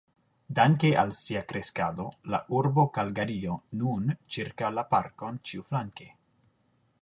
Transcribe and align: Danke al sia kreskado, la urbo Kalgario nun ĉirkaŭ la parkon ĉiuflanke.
Danke 0.59 0.89
al 1.01 1.11
sia 1.17 1.43
kreskado, 1.51 2.05
la 2.35 2.39
urbo 2.61 2.85
Kalgario 2.95 3.59
nun 3.83 4.09
ĉirkaŭ 4.37 4.73
la 4.79 4.87
parkon 4.97 5.39
ĉiuflanke. 5.51 6.11